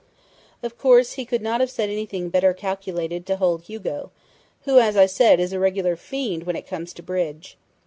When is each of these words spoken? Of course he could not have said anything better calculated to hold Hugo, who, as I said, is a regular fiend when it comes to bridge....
Of 0.63 0.79
course 0.79 1.11
he 1.11 1.25
could 1.25 1.43
not 1.43 1.61
have 1.61 1.69
said 1.69 1.91
anything 1.91 2.29
better 2.29 2.55
calculated 2.55 3.23
to 3.27 3.35
hold 3.37 3.61
Hugo, 3.65 4.09
who, 4.63 4.79
as 4.79 4.97
I 4.97 5.05
said, 5.05 5.39
is 5.39 5.53
a 5.53 5.59
regular 5.59 5.95
fiend 5.95 6.45
when 6.45 6.55
it 6.55 6.65
comes 6.65 6.91
to 6.93 7.03
bridge.... 7.03 7.55